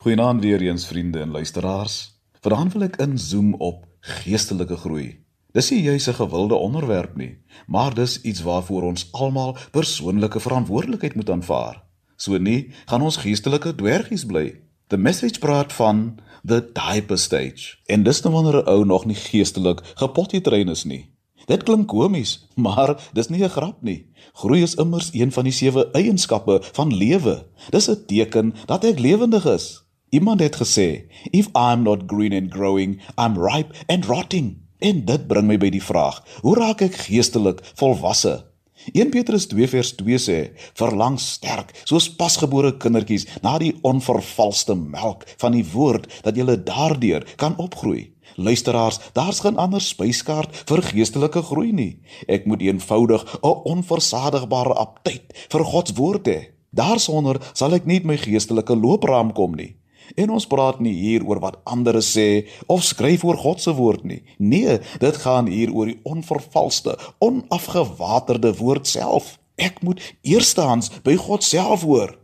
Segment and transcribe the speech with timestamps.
[0.00, 2.22] Goeienaand weer eens vriende en luisteraars.
[2.40, 5.08] Vanaand wil ek inzoom op geestelike groei.
[5.52, 11.14] Dis nie juis 'n gewilde onderwerp nie, maar dis iets waarvoor ons almal persoonlike verantwoordelikheid
[11.14, 11.82] moet aanvaar.
[12.16, 14.60] So nie, gaan ons geestelike dwergies bly.
[14.86, 17.76] The message praat van the diaper stage.
[17.86, 21.10] En dis nou wanneer 'n ou nog nie geestelik gepotgetrein is nie.
[21.46, 24.06] Dit klink komies, maar dis nie 'n grap nie.
[24.32, 27.46] Groei is immers een van die sewe eienskappe van lewe.
[27.70, 29.89] Dis 'n teken dat ek lewendig is.
[30.10, 35.26] Iemand het gesê, "If I'm not green and growing, I'm ripe and rotting." En dit
[35.26, 38.46] bring my by die vraag, hoe raak ek geestelik volwasse?
[38.92, 45.24] 1 Petrus 2 vers 2 sê: "Verlang sterk, soos pasgebore kindertjies, na die onvervalste melk
[45.36, 51.42] van die woord dat jy daardeur kan opgroei." Luisteraars, daar's geen ander spyskaart vir geestelike
[51.42, 52.00] groei nie.
[52.26, 56.40] Ek moet eenvoudig 'n onversadigbare aptyt vir God se woord hê.
[56.70, 59.79] Daarsonder sal ek nie my geestelike loopraam kom nie.
[60.16, 64.04] En ons praat nie hier oor wat ander sê of skryf oor God se woord
[64.04, 64.22] nie.
[64.38, 69.36] Nee, dit gaan hier oor die onvervalste, onafgewaterde woord self.
[69.60, 72.16] Ek moet eerstehands by God self hoor.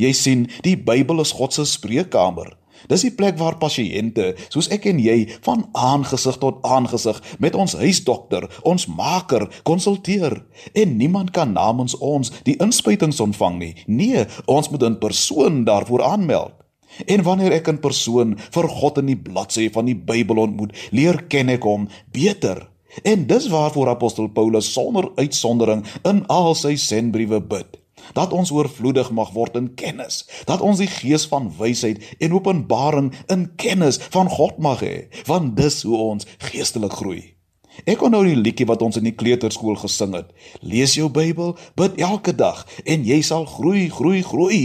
[0.00, 2.56] Jy sien, die Bybel is God se spreekkamer.
[2.90, 7.76] Dis die plek waar pasiënte, soos ek en jy, van aangesig tot aangesig met ons
[7.78, 10.40] huisdokter, ons maker, konsulteer.
[10.74, 13.72] En niemand kan namens ons die inspuitings ontvang nie.
[13.86, 16.58] Nee, ons moet in persoon daarvoor aanmeld.
[17.06, 21.22] En wanneer ek 'n persoon vir God in die bladsy van die Bybel ontmoet, leer
[21.28, 22.68] ken ek hom beter.
[23.02, 29.10] En dis waarvoor apostel Paulus sonder uitsondering in al sy sendbriewe bid dat ons oorvloedig
[29.10, 34.28] mag word in kennis, dat ons die gees van wysheid en openbaring in kennis van
[34.28, 37.22] God mag hê, want dis hoe ons geestelik groei.
[37.88, 40.28] Ek onthou die liedjie wat ons in die kleuterskool gesing het.
[40.60, 44.64] Lees jou Bybel, bid elke dag en jy sal groei, groei, groei.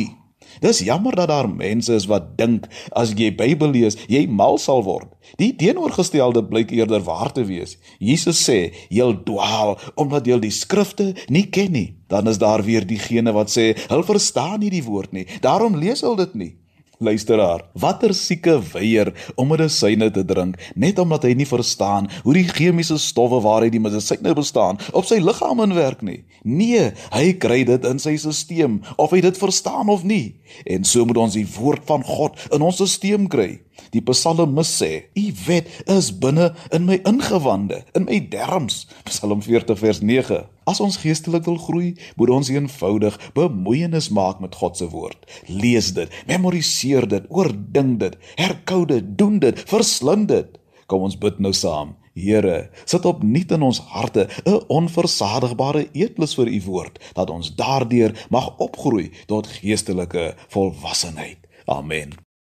[0.62, 4.84] Dis jammer dat daar mense is wat dink as jy Bybel lees, jy mal sal
[4.84, 5.10] word.
[5.38, 7.78] Die teenoorgestelde blyk eerder waar te wees.
[8.00, 12.86] Jesus sê, "Jy dwaal omdat jy die skrifte nie ken nie." Dan is daar weer
[12.86, 15.28] diegene wat sê, "Hulle verstaan nie die woord nie.
[15.42, 16.56] Daarom lees hulle dit nie."
[16.98, 22.48] Luisteraar, watter sieke weier om medisyne te drink net omdat hy nie verstaan hoe die
[22.50, 26.24] chemiese stowwe waaruit die medisyne bestaan op sy liggaam inwerk nie.
[26.42, 30.40] Nee, hy kry dit in sy stelsel of hy dit verstaan of nie.
[30.66, 33.52] En so moet ons die woord van God in ons stelsel kry.
[33.92, 39.80] Die Psalmis sê: "U wet is binne in my ingewande, in my derms." Psalm 40
[39.80, 40.46] vers 9.
[40.68, 45.24] As ons geestelik wil groei, moet ons eenvoudig bemoeienis maak met God se woord.
[45.48, 50.60] Lees dit, memoriseer dit, oordink dit, herkou dit, doen dit, verslind dit.
[50.88, 51.96] Kom ons bid nou saam.
[52.18, 57.56] Here, sit op nuut in ons harte 'n onversadigbare eetlus vir u woord, dat ons
[57.56, 61.38] daardeur mag opgroei tot geestelike volwassenheid.
[61.66, 62.27] Amen.